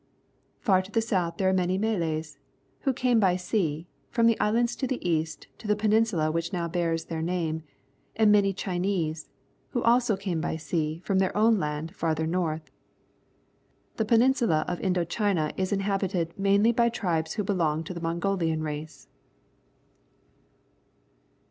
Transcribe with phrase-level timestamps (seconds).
[0.61, 2.39] Farther south, there are many Malays,
[2.85, 7.05] who came by sea, from islands to the east, to the peninsula which now bears
[7.05, 7.61] their name,
[8.15, 9.29] and many Chinese,
[9.73, 12.71] who also came bj sea from their own land farther north.
[13.97, 18.63] The peninsula of Indo China is inhabited mainly by tribes who belong to the Mongolian
[18.63, 19.07] race.